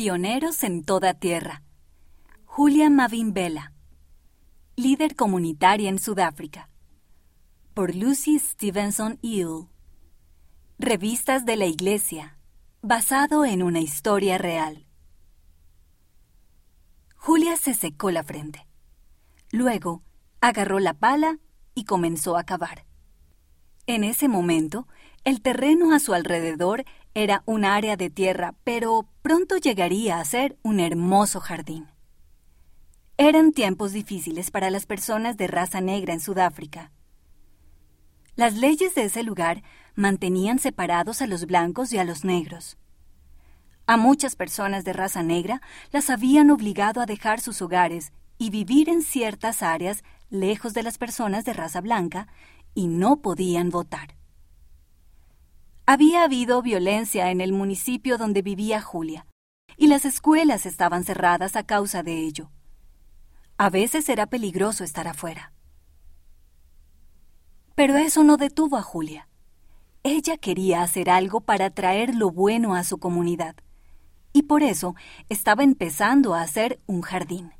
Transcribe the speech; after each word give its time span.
Pioneros 0.00 0.64
en 0.64 0.82
toda 0.82 1.12
tierra. 1.12 1.62
Julia 2.46 2.88
Mavimbela, 2.88 3.74
líder 4.74 5.14
comunitaria 5.14 5.90
en 5.90 5.98
Sudáfrica. 5.98 6.70
Por 7.74 7.94
Lucy 7.94 8.38
Stevenson 8.38 9.18
Eel. 9.22 9.66
Revistas 10.78 11.44
de 11.44 11.56
la 11.56 11.66
Iglesia, 11.66 12.38
basado 12.80 13.44
en 13.44 13.62
una 13.62 13.80
historia 13.80 14.38
real. 14.38 14.86
Julia 17.14 17.58
se 17.58 17.74
secó 17.74 18.10
la 18.10 18.22
frente. 18.22 18.66
Luego, 19.52 20.02
agarró 20.40 20.78
la 20.78 20.94
pala 20.94 21.40
y 21.74 21.84
comenzó 21.84 22.38
a 22.38 22.44
cavar. 22.44 22.86
En 23.86 24.04
ese 24.04 24.28
momento, 24.28 24.88
el 25.24 25.42
terreno 25.42 25.92
a 25.92 25.98
su 25.98 26.14
alrededor 26.14 26.86
era 27.14 27.42
un 27.46 27.64
área 27.64 27.96
de 27.96 28.10
tierra, 28.10 28.54
pero 28.64 29.08
pronto 29.22 29.56
llegaría 29.56 30.20
a 30.20 30.24
ser 30.24 30.58
un 30.62 30.80
hermoso 30.80 31.40
jardín. 31.40 31.88
Eran 33.16 33.52
tiempos 33.52 33.92
difíciles 33.92 34.50
para 34.50 34.70
las 34.70 34.86
personas 34.86 35.36
de 35.36 35.46
raza 35.46 35.80
negra 35.80 36.14
en 36.14 36.20
Sudáfrica. 36.20 36.92
Las 38.36 38.54
leyes 38.54 38.94
de 38.94 39.04
ese 39.04 39.22
lugar 39.22 39.62
mantenían 39.94 40.58
separados 40.58 41.20
a 41.20 41.26
los 41.26 41.46
blancos 41.46 41.92
y 41.92 41.98
a 41.98 42.04
los 42.04 42.24
negros. 42.24 42.78
A 43.86 43.96
muchas 43.96 44.36
personas 44.36 44.84
de 44.84 44.92
raza 44.92 45.22
negra 45.22 45.60
las 45.90 46.10
habían 46.10 46.50
obligado 46.50 47.00
a 47.00 47.06
dejar 47.06 47.40
sus 47.40 47.60
hogares 47.60 48.12
y 48.38 48.50
vivir 48.50 48.88
en 48.88 49.02
ciertas 49.02 49.62
áreas 49.62 50.04
lejos 50.30 50.72
de 50.72 50.84
las 50.84 50.96
personas 50.96 51.44
de 51.44 51.52
raza 51.52 51.80
blanca 51.80 52.28
y 52.72 52.86
no 52.86 53.20
podían 53.20 53.68
votar. 53.68 54.19
Había 55.92 56.22
habido 56.22 56.62
violencia 56.62 57.32
en 57.32 57.40
el 57.40 57.52
municipio 57.52 58.16
donde 58.16 58.42
vivía 58.42 58.80
Julia, 58.80 59.26
y 59.76 59.88
las 59.88 60.04
escuelas 60.04 60.64
estaban 60.64 61.02
cerradas 61.02 61.56
a 61.56 61.64
causa 61.64 62.04
de 62.04 62.18
ello. 62.18 62.52
A 63.58 63.70
veces 63.70 64.08
era 64.08 64.26
peligroso 64.26 64.84
estar 64.84 65.08
afuera. 65.08 65.52
Pero 67.74 67.96
eso 67.96 68.22
no 68.22 68.36
detuvo 68.36 68.76
a 68.76 68.82
Julia. 68.82 69.26
Ella 70.04 70.36
quería 70.36 70.82
hacer 70.82 71.10
algo 71.10 71.40
para 71.40 71.70
traer 71.70 72.14
lo 72.14 72.30
bueno 72.30 72.76
a 72.76 72.84
su 72.84 72.98
comunidad, 72.98 73.56
y 74.32 74.42
por 74.42 74.62
eso 74.62 74.94
estaba 75.28 75.64
empezando 75.64 76.36
a 76.36 76.42
hacer 76.42 76.78
un 76.86 77.02
jardín. 77.02 77.52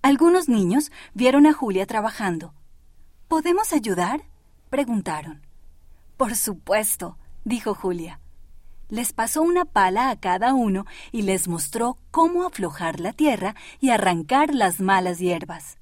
Algunos 0.00 0.48
niños 0.48 0.90
vieron 1.12 1.46
a 1.46 1.52
Julia 1.52 1.84
trabajando. 1.84 2.54
¿Podemos 3.28 3.74
ayudar? 3.74 4.22
preguntaron. 4.70 5.41
Por 6.22 6.36
supuesto, 6.36 7.18
dijo 7.42 7.74
Julia. 7.74 8.20
Les 8.88 9.12
pasó 9.12 9.42
una 9.42 9.64
pala 9.64 10.08
a 10.08 10.20
cada 10.20 10.54
uno 10.54 10.86
y 11.10 11.22
les 11.22 11.48
mostró 11.48 11.98
cómo 12.12 12.44
aflojar 12.44 13.00
la 13.00 13.12
tierra 13.12 13.56
y 13.80 13.90
arrancar 13.90 14.54
las 14.54 14.78
malas 14.78 15.18
hierbas. 15.18 15.78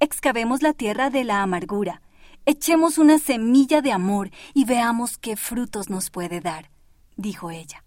Excavemos 0.00 0.60
la 0.60 0.74
tierra 0.74 1.08
de 1.08 1.24
la 1.24 1.40
amargura, 1.40 2.02
echemos 2.44 2.98
una 2.98 3.16
semilla 3.16 3.80
de 3.80 3.90
amor 3.90 4.30
y 4.52 4.66
veamos 4.66 5.16
qué 5.16 5.36
frutos 5.36 5.88
nos 5.88 6.10
puede 6.10 6.42
dar, 6.42 6.70
dijo 7.16 7.50
ella. 7.50 7.84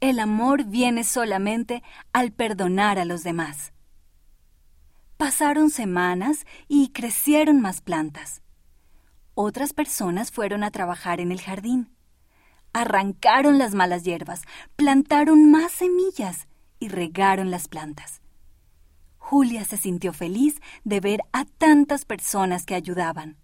El 0.00 0.18
amor 0.20 0.64
viene 0.64 1.04
solamente 1.04 1.82
al 2.12 2.32
perdonar 2.32 2.98
a 2.98 3.06
los 3.06 3.22
demás. 3.22 3.72
Pasaron 5.16 5.70
semanas 5.70 6.44
y 6.68 6.90
crecieron 6.90 7.62
más 7.62 7.80
plantas. 7.80 8.43
Otras 9.36 9.72
personas 9.72 10.30
fueron 10.30 10.62
a 10.62 10.70
trabajar 10.70 11.20
en 11.20 11.32
el 11.32 11.40
jardín. 11.40 11.90
Arrancaron 12.72 13.58
las 13.58 13.74
malas 13.74 14.04
hierbas, 14.04 14.42
plantaron 14.76 15.50
más 15.50 15.72
semillas 15.72 16.46
y 16.78 16.88
regaron 16.88 17.50
las 17.50 17.66
plantas. 17.66 18.22
Julia 19.18 19.64
se 19.64 19.76
sintió 19.76 20.12
feliz 20.12 20.60
de 20.84 21.00
ver 21.00 21.22
a 21.32 21.46
tantas 21.46 22.04
personas 22.04 22.64
que 22.64 22.76
ayudaban. 22.76 23.36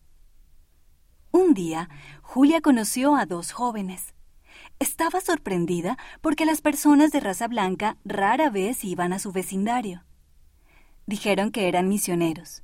Un 1.32 1.54
día, 1.54 1.88
Julia 2.22 2.60
conoció 2.60 3.16
a 3.16 3.26
dos 3.26 3.50
jóvenes. 3.50 4.14
Estaba 4.78 5.20
sorprendida 5.20 5.98
porque 6.20 6.44
las 6.44 6.60
personas 6.60 7.10
de 7.10 7.18
raza 7.18 7.48
blanca 7.48 7.96
rara 8.04 8.48
vez 8.48 8.84
iban 8.84 9.12
a 9.12 9.18
su 9.18 9.32
vecindario. 9.32 10.04
Dijeron 11.06 11.50
que 11.50 11.66
eran 11.66 11.88
misioneros 11.88 12.62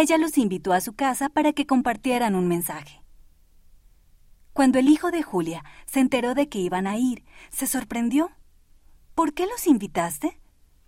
ella 0.00 0.18
los 0.18 0.38
invitó 0.38 0.72
a 0.72 0.80
su 0.80 0.94
casa 0.94 1.28
para 1.28 1.52
que 1.52 1.66
compartieran 1.66 2.34
un 2.34 2.48
mensaje. 2.48 3.02
Cuando 4.52 4.78
el 4.78 4.88
hijo 4.88 5.10
de 5.10 5.22
Julia 5.22 5.64
se 5.86 6.00
enteró 6.00 6.34
de 6.34 6.48
que 6.48 6.58
iban 6.58 6.86
a 6.86 6.96
ir, 6.96 7.24
se 7.50 7.66
sorprendió. 7.66 8.30
¿Por 9.14 9.34
qué 9.34 9.46
los 9.46 9.66
invitaste? 9.66 10.40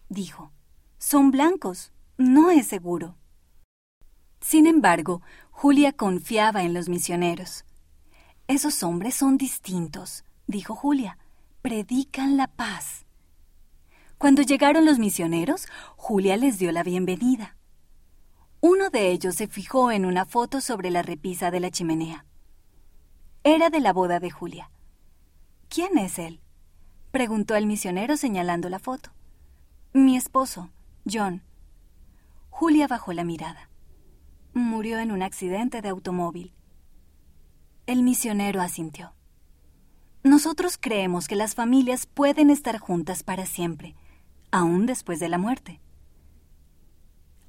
dijo. 0.09 0.53
Son 0.99 1.31
blancos, 1.31 1.93
no 2.17 2.51
es 2.51 2.67
seguro. 2.67 3.17
Sin 4.41 4.67
embargo, 4.67 5.23
Julia 5.51 5.93
confiaba 5.93 6.63
en 6.63 6.75
los 6.75 6.89
misioneros. 6.89 7.65
Esos 8.49 8.83
hombres 8.83 9.15
son 9.15 9.37
distintos, 9.39 10.25
dijo 10.47 10.75
Julia. 10.75 11.19
Predican 11.63 12.37
la 12.37 12.47
paz. 12.47 13.07
Cuando 14.19 14.43
llegaron 14.43 14.85
los 14.85 14.99
misioneros, 14.99 15.67
Julia 15.97 16.37
les 16.37 16.59
dio 16.59 16.71
la 16.73 16.85
bienvenida. 16.85 17.56
Uno 18.69 18.91
de 18.91 19.13
ellos 19.13 19.37
se 19.37 19.47
fijó 19.47 19.93
en 19.93 20.05
una 20.05 20.25
foto 20.25 20.61
sobre 20.61 20.91
la 20.91 21.01
repisa 21.01 21.53
de 21.53 21.61
la 21.61 21.71
chimenea. 21.71 22.27
Era 23.45 23.71
de 23.71 23.79
la 23.79 23.93
boda 23.93 24.19
de 24.19 24.29
Julia. 24.29 24.73
¿Quién 25.69 25.99
es 25.99 26.19
él? 26.19 26.41
preguntó 27.13 27.55
el 27.55 27.65
misionero 27.65 28.17
señalando 28.17 28.69
la 28.69 28.81
foto. 28.81 29.11
Mi 29.93 30.17
esposo, 30.17 30.73
John. 31.09 31.45
Julia 32.51 32.89
bajó 32.89 33.13
la 33.13 33.23
mirada. 33.23 33.71
Murió 34.53 34.99
en 34.99 35.13
un 35.13 35.23
accidente 35.23 35.81
de 35.81 35.91
automóvil. 35.91 36.53
El 37.87 38.03
misionero 38.03 38.61
asintió. 38.61 39.13
Nosotros 40.25 40.77
creemos 40.77 41.29
que 41.29 41.37
las 41.37 41.55
familias 41.55 42.07
pueden 42.07 42.51
estar 42.51 42.79
juntas 42.79 43.23
para 43.23 43.47
siempre, 43.47 43.95
aún 44.51 44.87
después 44.87 45.21
de 45.21 45.29
la 45.29 45.39
muerte. 45.39 45.81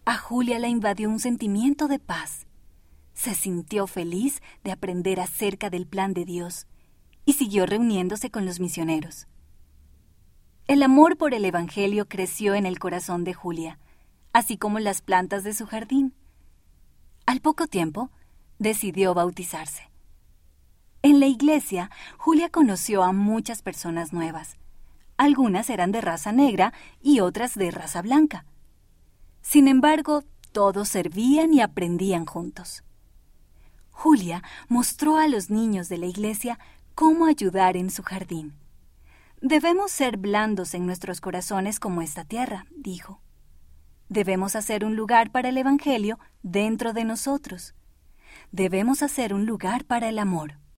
A 0.07 0.17
Julia 0.17 0.57
la 0.57 0.69
invadió 0.69 1.09
un 1.09 1.19
sentimiento 1.19 1.89
de 1.89 1.99
paz. 1.99 2.47
Se 3.13 3.33
sintió 3.33 3.87
feliz 3.87 4.41
de 4.63 4.71
aprender 4.71 5.19
acerca 5.19 5.69
del 5.69 5.85
plan 5.85 6.13
de 6.13 6.23
Dios 6.23 6.65
y 7.25 7.33
siguió 7.33 7.65
reuniéndose 7.65 8.31
con 8.31 8.45
los 8.45 8.61
misioneros. 8.61 9.27
El 10.65 10.81
amor 10.81 11.17
por 11.17 11.33
el 11.33 11.43
Evangelio 11.43 12.07
creció 12.07 12.55
en 12.55 12.65
el 12.65 12.79
corazón 12.79 13.25
de 13.25 13.33
Julia, 13.33 13.79
así 14.31 14.57
como 14.57 14.79
las 14.79 15.01
plantas 15.01 15.43
de 15.43 15.53
su 15.53 15.65
jardín. 15.65 16.13
Al 17.25 17.41
poco 17.41 17.67
tiempo, 17.67 18.09
decidió 18.59 19.13
bautizarse. 19.13 19.89
En 21.01 21.19
la 21.19 21.25
iglesia, 21.25 21.91
Julia 22.17 22.47
conoció 22.47 23.03
a 23.03 23.11
muchas 23.11 23.61
personas 23.61 24.13
nuevas. 24.13 24.55
Algunas 25.17 25.69
eran 25.69 25.91
de 25.91 25.99
raza 25.99 26.31
negra 26.31 26.71
y 27.01 27.19
otras 27.19 27.55
de 27.55 27.71
raza 27.71 28.01
blanca. 28.01 28.45
Sin 29.49 29.69
embargo, 29.69 30.25
todos 30.51 30.89
servían 30.89 31.53
y 31.53 31.61
aprendían 31.61 32.25
juntos. 32.25 32.83
Julia 33.91 34.43
mostró 34.67 35.15
a 35.15 35.29
los 35.29 35.49
niños 35.49 35.87
de 35.87 35.97
la 35.97 36.05
iglesia 36.05 36.59
cómo 36.95 37.27
ayudar 37.27 37.77
en 37.77 37.89
su 37.89 38.03
jardín. 38.03 38.55
Debemos 39.39 39.89
ser 39.89 40.17
blandos 40.17 40.73
en 40.73 40.85
nuestros 40.85 41.21
corazones 41.21 41.79
como 41.79 42.01
esta 42.01 42.25
tierra, 42.25 42.65
dijo. 42.75 43.21
Debemos 44.09 44.57
hacer 44.57 44.83
un 44.83 44.97
lugar 44.97 45.31
para 45.31 45.47
el 45.47 45.57
Evangelio 45.57 46.19
dentro 46.43 46.91
de 46.91 47.05
nosotros. 47.05 47.73
Debemos 48.51 49.01
hacer 49.01 49.33
un 49.33 49.45
lugar 49.45 49.85
para 49.85 50.09
el 50.09 50.19
amor. 50.19 50.55